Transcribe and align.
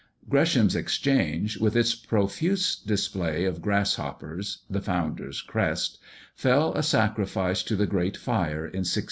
Gresham's 0.27 0.75
Exchange, 0.75 1.59
with 1.59 1.75
its 1.75 1.93
profuse 1.93 2.75
display 2.75 3.45
of 3.45 3.61
grasshoppers 3.61 4.63
the 4.67 4.81
founder's 4.81 5.41
crest 5.43 5.99
fell 6.33 6.73
a 6.73 6.81
sacrifice 6.81 7.61
to 7.61 7.75
the 7.75 7.85
great 7.85 8.17
fire 8.17 8.65
in 8.65 8.81
1666. 8.81 8.99